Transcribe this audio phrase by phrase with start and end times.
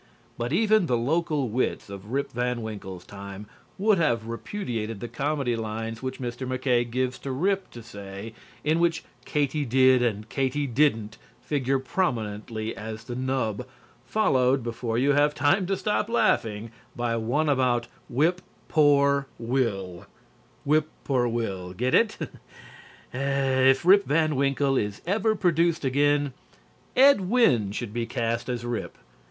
[0.35, 3.45] But even the local wits of Rip Van Winkle's time
[3.77, 6.47] would have repudiated the comedy lines which Mr.
[6.47, 8.33] MacKaye gives Rip to say
[8.63, 13.67] in which "Katy did" and "Katy didn't" figure prominently as the nub,
[14.03, 20.07] followed, before you have time to stop laughing, by one about "whip poor Will"
[20.65, 22.17] (whippoorwill get it?).
[23.13, 26.33] If "Rip Van Winkle" is ever produced again,
[26.95, 28.97] Ed Wynn should be cast as Rip.